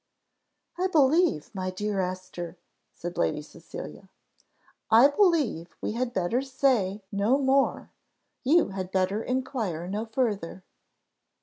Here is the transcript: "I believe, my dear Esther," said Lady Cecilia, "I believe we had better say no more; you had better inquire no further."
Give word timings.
"I 0.79 0.87
believe, 0.87 1.53
my 1.53 1.69
dear 1.69 1.99
Esther," 1.99 2.57
said 2.91 3.19
Lady 3.19 3.43
Cecilia, 3.43 4.09
"I 4.89 5.09
believe 5.09 5.75
we 5.79 5.91
had 5.91 6.11
better 6.11 6.41
say 6.41 7.03
no 7.11 7.37
more; 7.37 7.91
you 8.43 8.69
had 8.69 8.91
better 8.91 9.21
inquire 9.21 9.85
no 9.87 10.07
further." 10.07 10.63